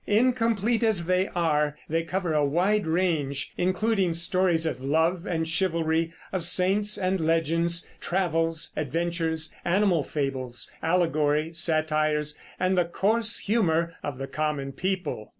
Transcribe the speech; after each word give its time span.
Incomplete 0.07 0.81
as 0.81 1.05
they 1.05 1.27
are, 1.35 1.77
they 1.87 2.01
cover 2.01 2.33
a 2.33 2.43
wide 2.43 2.87
range, 2.87 3.53
including 3.55 4.15
stories 4.15 4.65
of 4.65 4.81
love 4.81 5.27
and 5.27 5.47
chivalry, 5.47 6.11
of 6.33 6.43
saints 6.43 6.97
and 6.97 7.19
legends, 7.19 7.87
travels, 7.99 8.73
adventures, 8.75 9.53
animal 9.63 10.03
fables, 10.03 10.71
allegory, 10.81 11.53
satires, 11.53 12.35
and 12.59 12.75
the 12.75 12.85
coarse 12.85 13.41
humor 13.41 13.93
of 14.01 14.17
the 14.17 14.25
common 14.25 14.71
people. 14.71 15.29